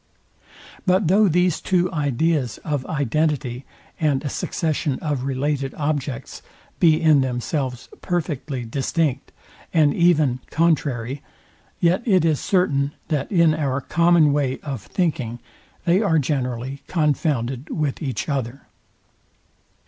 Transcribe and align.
But 0.87 1.07
though 1.09 1.27
these 1.27 1.61
two 1.61 1.93
ideas 1.93 2.57
of 2.65 2.87
identity, 2.87 3.65
and 3.99 4.23
a 4.25 4.29
succession 4.29 4.97
of 4.97 5.25
related 5.25 5.75
objects 5.75 6.41
be 6.79 6.99
in 6.99 7.21
themselves 7.21 7.87
perfectly 8.01 8.65
distinct, 8.65 9.31
and 9.71 9.93
even 9.93 10.39
contrary, 10.49 11.21
yet 11.79 12.01
it 12.07 12.25
is 12.25 12.39
certain, 12.39 12.93
that 13.09 13.31
in 13.31 13.53
our 13.53 13.79
common 13.79 14.33
way 14.33 14.57
of 14.63 14.81
thinking 14.81 15.37
they 15.85 16.01
are 16.01 16.17
generally 16.17 16.81
confounded 16.87 17.69
with 17.69 18.01
each 18.01 18.27
other. 18.27 18.63